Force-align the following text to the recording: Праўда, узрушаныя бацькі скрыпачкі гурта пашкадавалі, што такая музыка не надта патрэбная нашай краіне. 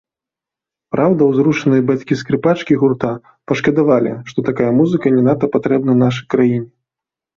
Праўда, 0.95 1.21
узрушаныя 1.33 1.83
бацькі 1.89 2.17
скрыпачкі 2.23 2.79
гурта 2.83 3.11
пашкадавалі, 3.51 4.15
што 4.33 4.39
такая 4.49 4.71
музыка 4.81 5.05
не 5.19 5.23
надта 5.29 5.45
патрэбная 5.57 5.97
нашай 6.05 6.25
краіне. 6.37 6.67